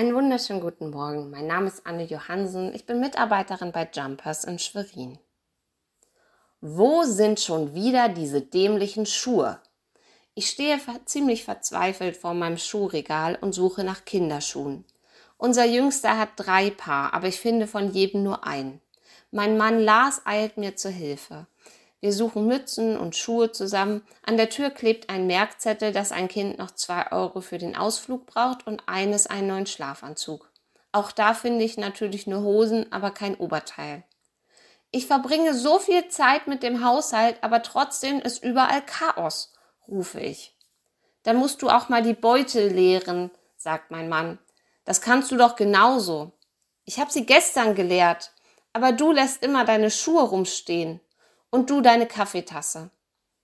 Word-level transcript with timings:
Einen 0.00 0.14
wunderschönen 0.14 0.62
guten 0.62 0.88
Morgen. 0.88 1.28
Mein 1.28 1.46
Name 1.46 1.66
ist 1.66 1.86
Anne 1.86 2.04
Johansen. 2.04 2.74
Ich 2.74 2.86
bin 2.86 3.00
Mitarbeiterin 3.00 3.70
bei 3.70 3.86
Jumpers 3.92 4.44
in 4.44 4.58
Schwerin. 4.58 5.18
Wo 6.62 7.02
sind 7.02 7.38
schon 7.38 7.74
wieder 7.74 8.08
diese 8.08 8.40
dämlichen 8.40 9.04
Schuhe? 9.04 9.60
Ich 10.32 10.48
stehe 10.48 10.80
ziemlich 11.04 11.44
verzweifelt 11.44 12.16
vor 12.16 12.32
meinem 12.32 12.56
Schuhregal 12.56 13.36
und 13.42 13.52
suche 13.52 13.84
nach 13.84 14.06
Kinderschuhen. 14.06 14.86
Unser 15.36 15.66
Jüngster 15.66 16.16
hat 16.18 16.30
drei 16.36 16.70
Paar, 16.70 17.12
aber 17.12 17.26
ich 17.26 17.38
finde 17.38 17.66
von 17.66 17.92
jedem 17.92 18.22
nur 18.22 18.46
einen. 18.46 18.80
Mein 19.30 19.58
Mann 19.58 19.80
Lars 19.80 20.22
eilt 20.24 20.56
mir 20.56 20.76
zur 20.76 20.92
Hilfe. 20.92 21.46
Wir 22.00 22.14
suchen 22.14 22.46
Mützen 22.46 22.98
und 22.98 23.14
Schuhe 23.14 23.52
zusammen. 23.52 24.02
An 24.24 24.38
der 24.38 24.48
Tür 24.48 24.70
klebt 24.70 25.10
ein 25.10 25.26
Merkzettel, 25.26 25.92
dass 25.92 26.12
ein 26.12 26.28
Kind 26.28 26.58
noch 26.58 26.70
zwei 26.70 27.12
Euro 27.12 27.42
für 27.42 27.58
den 27.58 27.76
Ausflug 27.76 28.26
braucht 28.26 28.66
und 28.66 28.82
eines 28.86 29.26
einen 29.26 29.48
neuen 29.48 29.66
Schlafanzug. 29.66 30.50
Auch 30.92 31.12
da 31.12 31.34
finde 31.34 31.64
ich 31.64 31.76
natürlich 31.76 32.26
nur 32.26 32.42
Hosen, 32.42 32.90
aber 32.90 33.10
kein 33.10 33.36
Oberteil. 33.36 34.04
Ich 34.90 35.06
verbringe 35.06 35.54
so 35.54 35.78
viel 35.78 36.08
Zeit 36.08 36.46
mit 36.48 36.62
dem 36.62 36.84
Haushalt, 36.84 37.36
aber 37.42 37.62
trotzdem 37.62 38.18
ist 38.20 38.42
überall 38.42 38.82
Chaos, 38.84 39.52
rufe 39.86 40.20
ich. 40.20 40.56
Dann 41.22 41.36
musst 41.36 41.62
du 41.62 41.68
auch 41.68 41.88
mal 41.90 42.02
die 42.02 42.14
Beutel 42.14 42.72
leeren, 42.72 43.30
sagt 43.56 43.90
mein 43.90 44.08
Mann. 44.08 44.38
Das 44.84 45.00
kannst 45.00 45.30
du 45.30 45.36
doch 45.36 45.54
genauso. 45.54 46.32
Ich 46.84 46.98
habe 46.98 47.12
sie 47.12 47.26
gestern 47.26 47.74
geleert, 47.74 48.32
aber 48.72 48.92
du 48.92 49.12
lässt 49.12 49.44
immer 49.44 49.64
deine 49.64 49.90
Schuhe 49.90 50.22
rumstehen. 50.22 51.00
Und 51.50 51.70
du 51.70 51.80
deine 51.80 52.06
Kaffeetasse. 52.06 52.90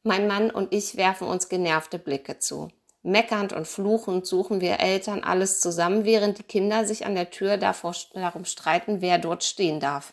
Mein 0.05 0.29
Mann 0.29 0.51
und 0.51 0.73
ich 0.73 0.97
werfen 0.97 1.27
uns 1.27 1.49
genervte 1.49 1.99
Blicke 1.99 2.39
zu. 2.39 2.69
Meckernd 3.03 3.53
und 3.53 3.67
fluchend 3.67 4.27
suchen 4.27 4.61
wir 4.61 4.81
Eltern 4.81 5.25
alles 5.25 5.61
zusammen, 5.61 6.05
während 6.05 6.39
die 6.39 6.45
Kinder 6.45 6.85
sich 6.85 7.07
an 7.07 7.15
der 7.15 7.31
Tür 7.31 7.57
davor, 7.57 7.95
darum 8.15 8.45
streiten, 8.45 9.01
wer 9.01 9.19
dort 9.19 9.45
stehen 9.45 9.81
darf. 9.81 10.13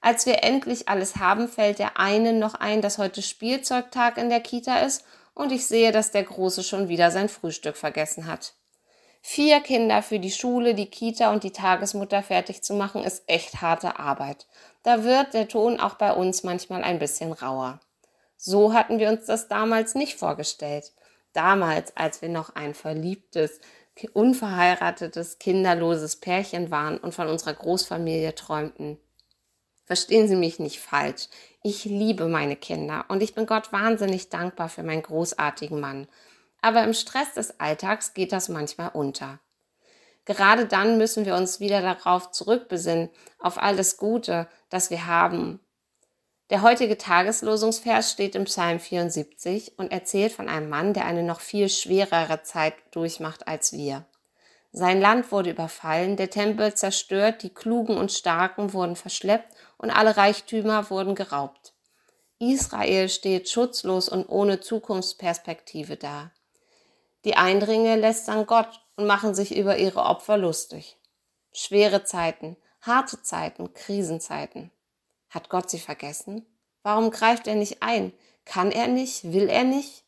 Als 0.00 0.26
wir 0.26 0.42
endlich 0.42 0.88
alles 0.88 1.16
haben, 1.16 1.48
fällt 1.48 1.78
der 1.78 1.98
einen 1.98 2.40
noch 2.40 2.54
ein, 2.54 2.80
dass 2.80 2.98
heute 2.98 3.22
Spielzeugtag 3.22 4.18
in 4.18 4.28
der 4.28 4.40
Kita 4.40 4.78
ist 4.80 5.04
und 5.34 5.52
ich 5.52 5.66
sehe, 5.66 5.92
dass 5.92 6.10
der 6.10 6.24
Große 6.24 6.64
schon 6.64 6.88
wieder 6.88 7.12
sein 7.12 7.28
Frühstück 7.28 7.76
vergessen 7.76 8.26
hat. 8.26 8.54
Vier 9.24 9.60
Kinder 9.60 10.02
für 10.02 10.18
die 10.18 10.32
Schule, 10.32 10.74
die 10.74 10.90
Kita 10.90 11.32
und 11.32 11.44
die 11.44 11.52
Tagesmutter 11.52 12.24
fertig 12.24 12.62
zu 12.62 12.74
machen, 12.74 13.04
ist 13.04 13.22
echt 13.28 13.62
harte 13.62 14.00
Arbeit. 14.00 14.48
Da 14.82 15.04
wird 15.04 15.32
der 15.32 15.46
Ton 15.46 15.78
auch 15.78 15.94
bei 15.94 16.12
uns 16.12 16.42
manchmal 16.42 16.82
ein 16.82 16.98
bisschen 16.98 17.32
rauer. 17.32 17.78
So 18.36 18.74
hatten 18.74 18.98
wir 18.98 19.08
uns 19.08 19.26
das 19.26 19.46
damals 19.46 19.94
nicht 19.94 20.16
vorgestellt. 20.16 20.92
Damals, 21.32 21.96
als 21.96 22.20
wir 22.20 22.28
noch 22.28 22.56
ein 22.56 22.74
verliebtes, 22.74 23.60
unverheiratetes, 24.12 25.38
kinderloses 25.38 26.16
Pärchen 26.16 26.72
waren 26.72 26.98
und 26.98 27.14
von 27.14 27.28
unserer 27.28 27.54
Großfamilie 27.54 28.34
träumten. 28.34 28.98
Verstehen 29.84 30.26
Sie 30.26 30.36
mich 30.36 30.58
nicht 30.58 30.80
falsch. 30.80 31.28
Ich 31.62 31.84
liebe 31.84 32.26
meine 32.26 32.56
Kinder 32.56 33.04
und 33.08 33.22
ich 33.22 33.34
bin 33.34 33.46
Gott 33.46 33.72
wahnsinnig 33.72 34.30
dankbar 34.30 34.68
für 34.68 34.82
meinen 34.82 35.02
großartigen 35.02 35.78
Mann 35.78 36.08
aber 36.62 36.82
im 36.84 36.94
Stress 36.94 37.34
des 37.34 37.60
Alltags 37.60 38.14
geht 38.14 38.32
das 38.32 38.48
manchmal 38.48 38.90
unter. 38.94 39.40
Gerade 40.24 40.66
dann 40.66 40.98
müssen 40.98 41.26
wir 41.26 41.34
uns 41.34 41.60
wieder 41.60 41.82
darauf 41.82 42.30
zurückbesinnen, 42.30 43.10
auf 43.38 43.60
all 43.60 43.76
das 43.76 43.96
Gute, 43.96 44.48
das 44.70 44.90
wir 44.90 45.06
haben. 45.06 45.60
Der 46.50 46.62
heutige 46.62 46.98
Tageslosungsvers 46.98 48.12
steht 48.12 48.34
im 48.34 48.44
Psalm 48.44 48.78
74 48.78 49.78
und 49.78 49.90
erzählt 49.90 50.32
von 50.32 50.48
einem 50.48 50.68
Mann, 50.68 50.92
der 50.92 51.06
eine 51.06 51.22
noch 51.22 51.40
viel 51.40 51.68
schwerere 51.68 52.42
Zeit 52.42 52.74
durchmacht 52.92 53.48
als 53.48 53.72
wir. 53.72 54.04
Sein 54.70 55.00
Land 55.00 55.32
wurde 55.32 55.50
überfallen, 55.50 56.16
der 56.16 56.30
Tempel 56.30 56.74
zerstört, 56.74 57.42
die 57.42 57.52
Klugen 57.52 57.96
und 57.96 58.12
Starken 58.12 58.72
wurden 58.72 58.96
verschleppt 58.96 59.54
und 59.76 59.90
alle 59.90 60.16
Reichtümer 60.16 60.88
wurden 60.88 61.14
geraubt. 61.14 61.74
Israel 62.38 63.08
steht 63.08 63.48
schutzlos 63.48 64.08
und 64.08 64.28
ohne 64.28 64.60
Zukunftsperspektive 64.60 65.96
da. 65.96 66.32
Die 67.24 67.36
Eindringe 67.36 67.96
lästern 67.96 68.46
Gott 68.46 68.80
und 68.96 69.06
machen 69.06 69.34
sich 69.34 69.56
über 69.56 69.76
ihre 69.78 70.02
Opfer 70.02 70.36
lustig. 70.36 70.98
Schwere 71.52 72.04
Zeiten, 72.04 72.56
harte 72.80 73.22
Zeiten, 73.22 73.72
Krisenzeiten. 73.74 74.72
Hat 75.30 75.48
Gott 75.48 75.70
sie 75.70 75.78
vergessen? 75.78 76.44
Warum 76.82 77.10
greift 77.10 77.46
er 77.46 77.54
nicht 77.54 77.82
ein? 77.82 78.12
Kann 78.44 78.72
er 78.72 78.88
nicht? 78.88 79.32
Will 79.32 79.48
er 79.48 79.64
nicht? 79.64 80.04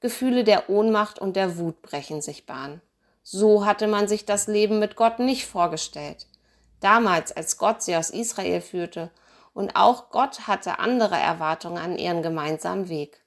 Gefühle 0.00 0.42
der 0.42 0.68
Ohnmacht 0.68 1.18
und 1.20 1.36
der 1.36 1.56
Wut 1.56 1.82
brechen 1.82 2.20
sich 2.20 2.46
Bahn. 2.46 2.82
So 3.22 3.64
hatte 3.64 3.86
man 3.86 4.08
sich 4.08 4.24
das 4.24 4.48
Leben 4.48 4.78
mit 4.78 4.96
Gott 4.96 5.20
nicht 5.20 5.46
vorgestellt. 5.46 6.26
Damals, 6.80 7.32
als 7.32 7.58
Gott 7.58 7.82
sie 7.82 7.96
aus 7.96 8.10
Israel 8.10 8.60
führte, 8.60 9.10
und 9.54 9.74
auch 9.74 10.10
Gott 10.10 10.46
hatte 10.46 10.80
andere 10.80 11.16
Erwartungen 11.16 11.78
an 11.78 11.96
ihren 11.96 12.22
gemeinsamen 12.22 12.88
Weg. 12.88 13.24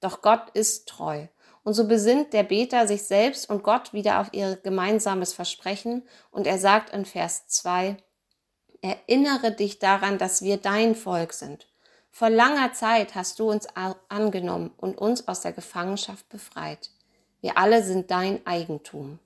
Doch 0.00 0.22
Gott 0.22 0.50
ist 0.54 0.88
treu 0.88 1.26
und 1.66 1.74
so 1.74 1.88
besinnt 1.88 2.32
der 2.32 2.44
Beter 2.44 2.86
sich 2.86 3.02
selbst 3.02 3.50
und 3.50 3.64
Gott 3.64 3.92
wieder 3.92 4.20
auf 4.20 4.32
ihr 4.32 4.54
gemeinsames 4.54 5.32
Versprechen 5.32 6.04
und 6.30 6.46
er 6.46 6.58
sagt 6.58 6.90
in 6.90 7.04
Vers 7.04 7.48
2, 7.48 7.96
Erinnere 8.82 9.50
dich 9.50 9.80
daran, 9.80 10.16
dass 10.16 10.42
wir 10.42 10.58
dein 10.58 10.94
Volk 10.94 11.32
sind. 11.32 11.66
Vor 12.12 12.30
langer 12.30 12.72
Zeit 12.72 13.16
hast 13.16 13.40
du 13.40 13.50
uns 13.50 13.66
angenommen 14.08 14.74
und 14.76 14.96
uns 14.96 15.26
aus 15.26 15.40
der 15.40 15.52
Gefangenschaft 15.52 16.28
befreit. 16.28 16.90
Wir 17.40 17.58
alle 17.58 17.82
sind 17.82 18.12
dein 18.12 18.46
Eigentum. 18.46 19.18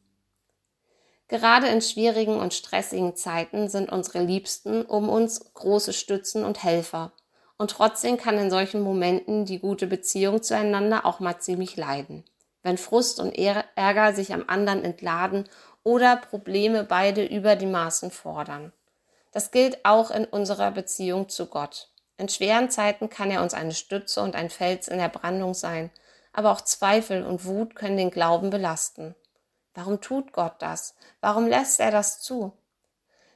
Gerade 1.29 1.67
in 1.69 1.83
schwierigen 1.83 2.39
und 2.39 2.55
stressigen 2.55 3.17
Zeiten 3.17 3.69
sind 3.69 3.93
unsere 3.93 4.25
Liebsten 4.25 4.87
um 4.87 5.11
uns 5.11 5.53
große 5.53 5.93
Stützen 5.93 6.47
und 6.47 6.65
Helfer. 6.65 7.13
Und 7.61 7.73
trotzdem 7.73 8.17
kann 8.17 8.39
in 8.39 8.49
solchen 8.49 8.81
Momenten 8.81 9.45
die 9.45 9.59
gute 9.59 9.87
Beziehung 9.87 10.43
zueinander 10.43 11.05
auch 11.05 11.21
mal 11.21 11.41
ziemlich 11.41 11.77
leiden. 11.77 12.25
Wenn 12.63 12.79
Frust 12.79 13.21
und 13.21 13.33
Ärger 13.33 14.15
sich 14.15 14.33
am 14.33 14.45
anderen 14.47 14.83
entladen 14.83 15.47
oder 15.83 16.17
Probleme 16.17 16.85
beide 16.85 17.23
über 17.23 17.57
die 17.57 17.67
Maßen 17.67 18.13
fordern. 18.13 18.73
Das 19.33 19.51
gilt 19.51 19.85
auch 19.85 20.11
in 20.11 20.25
unserer 20.25 20.71
Beziehung 20.71 21.29
zu 21.29 21.49
Gott. 21.49 21.91
In 22.17 22.31
schweren 22.31 22.71
Zeiten 22.71 23.11
kann 23.11 23.31
er 23.31 23.43
uns 23.43 23.53
eine 23.53 23.75
Stütze 23.75 24.23
und 24.23 24.37
ein 24.37 24.49
Fels 24.49 24.89
in 24.89 24.97
der 24.97 25.11
Brandung 25.11 25.53
sein, 25.53 25.91
aber 26.33 26.53
auch 26.53 26.63
Zweifel 26.63 27.27
und 27.27 27.45
Wut 27.45 27.75
können 27.75 27.99
den 27.99 28.11
Glauben 28.11 28.49
belasten. 28.49 29.15
Warum 29.75 30.01
tut 30.01 30.33
Gott 30.33 30.55
das? 30.61 30.95
Warum 31.21 31.47
lässt 31.47 31.79
er 31.79 31.91
das 31.91 32.23
zu? 32.23 32.55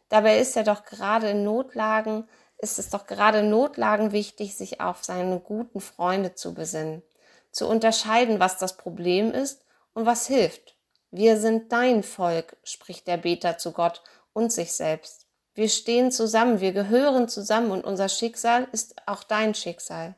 Dabei 0.09 0.39
ist 0.39 0.57
er 0.57 0.65
doch 0.65 0.85
gerade 0.85 1.29
in 1.29 1.45
Notlagen 1.45 2.27
ist 2.59 2.79
es 2.79 2.91
doch 2.91 3.07
gerade 3.07 3.41
in 3.41 3.51
Notlagen 3.51 4.13
wichtig, 4.13 4.57
sich 4.57 4.81
auf 4.81 5.05
seine 5.05 5.41
guten 5.41 5.81
Freunde 5.81 6.35
zu 6.35 6.55
besinnen, 6.55 7.03
zu 7.51 7.69
unterscheiden, 7.69 8.41
was 8.41 8.59
das 8.59 8.77
Problem 8.77 9.33
ist 9.33 9.65
und 9.93 10.07
was 10.07 10.27
hilft. 10.27 10.77
Wir 11.11 11.39
sind 11.39 11.73
dein 11.73 12.03
Volk, 12.03 12.57
spricht 12.65 13.07
der 13.07 13.19
Beter 13.19 13.59
zu 13.59 13.73
Gott 13.73 14.03
und 14.33 14.53
sich 14.53 14.73
selbst. 14.73 15.27
Wir 15.55 15.69
stehen 15.69 16.11
zusammen, 16.11 16.61
wir 16.61 16.73
gehören 16.73 17.29
zusammen 17.29 17.71
und 17.71 17.85
unser 17.85 18.09
Schicksal 18.09 18.67
ist 18.73 18.97
auch 19.07 19.23
dein 19.23 19.55
Schicksal. 19.55 20.17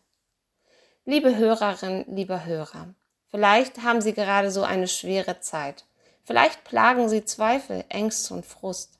Liebe 1.04 1.36
Hörerin, 1.36 2.04
lieber 2.08 2.46
Hörer, 2.46 2.94
vielleicht 3.28 3.82
haben 3.82 4.00
Sie 4.00 4.14
gerade 4.14 4.50
so 4.50 4.62
eine 4.62 4.88
schwere 4.88 5.40
Zeit. 5.40 5.84
Vielleicht 6.24 6.64
plagen 6.64 7.08
Sie 7.08 7.24
Zweifel, 7.24 7.84
Ängste 7.90 8.34
und 8.34 8.46
Frust 8.46 8.95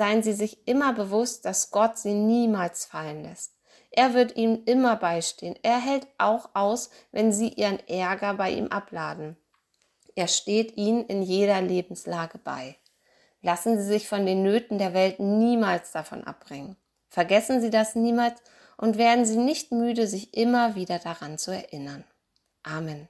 seien 0.00 0.22
Sie 0.22 0.32
sich 0.32 0.66
immer 0.66 0.94
bewusst, 0.94 1.44
dass 1.44 1.70
Gott 1.70 1.98
Sie 1.98 2.14
niemals 2.14 2.86
fallen 2.86 3.22
lässt. 3.22 3.52
Er 3.90 4.14
wird 4.14 4.34
Ihnen 4.34 4.64
immer 4.64 4.96
beistehen. 4.96 5.56
Er 5.62 5.78
hält 5.78 6.06
auch 6.16 6.48
aus, 6.54 6.88
wenn 7.12 7.34
Sie 7.34 7.48
Ihren 7.48 7.86
Ärger 7.86 8.32
bei 8.32 8.50
ihm 8.50 8.68
abladen. 8.68 9.36
Er 10.14 10.26
steht 10.26 10.78
Ihnen 10.78 11.04
in 11.04 11.20
jeder 11.20 11.60
Lebenslage 11.60 12.38
bei. 12.38 12.76
Lassen 13.42 13.76
Sie 13.76 13.84
sich 13.84 14.08
von 14.08 14.24
den 14.24 14.42
Nöten 14.42 14.78
der 14.78 14.94
Welt 14.94 15.20
niemals 15.20 15.92
davon 15.92 16.24
abbringen. 16.24 16.76
Vergessen 17.10 17.60
Sie 17.60 17.68
das 17.68 17.94
niemals 17.94 18.40
und 18.78 18.96
werden 18.96 19.26
Sie 19.26 19.36
nicht 19.36 19.70
müde, 19.70 20.06
sich 20.06 20.32
immer 20.32 20.76
wieder 20.76 20.98
daran 20.98 21.36
zu 21.36 21.50
erinnern. 21.50 22.04
Amen. 22.62 23.06